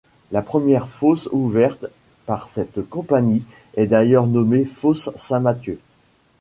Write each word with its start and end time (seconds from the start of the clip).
La 0.31 0.41
première 0.41 0.89
fosse 0.89 1.29
ouverte 1.31 1.85
par 2.25 2.47
cette 2.47 2.81
compagnie 2.89 3.43
est 3.75 3.85
d'ailleurs 3.85 4.25
nommée 4.25 4.65
fosse 4.65 5.11
Saint-Mathieu. 5.15 5.79